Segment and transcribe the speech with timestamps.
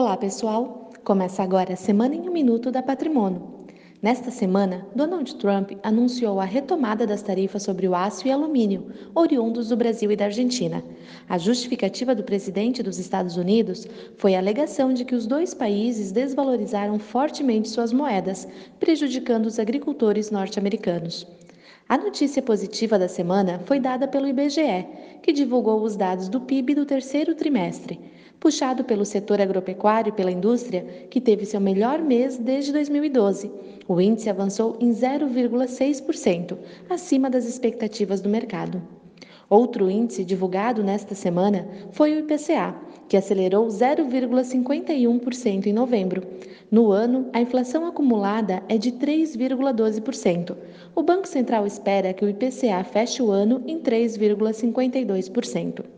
[0.00, 0.92] Olá, pessoal!
[1.02, 3.42] Começa agora a Semana em um Minuto da Patrimônio.
[4.00, 9.70] Nesta semana, Donald Trump anunciou a retomada das tarifas sobre o aço e alumínio, oriundos
[9.70, 10.84] do Brasil e da Argentina.
[11.28, 16.12] A justificativa do presidente dos Estados Unidos foi a alegação de que os dois países
[16.12, 18.46] desvalorizaram fortemente suas moedas,
[18.78, 21.26] prejudicando os agricultores norte-americanos.
[21.88, 24.86] A notícia positiva da semana foi dada pelo IBGE,
[25.20, 27.98] que divulgou os dados do PIB do terceiro trimestre,
[28.40, 33.50] puxado pelo setor agropecuário e pela indústria, que teve seu melhor mês desde 2012.
[33.86, 36.56] O índice avançou em 0,6%,
[36.88, 38.82] acima das expectativas do mercado.
[39.50, 42.74] Outro índice divulgado nesta semana foi o IPCA,
[43.08, 46.22] que acelerou 0,51% em novembro.
[46.70, 50.54] No ano, a inflação acumulada é de 3,12%.
[50.94, 55.97] O Banco Central espera que o IPCA feche o ano em 3,52%.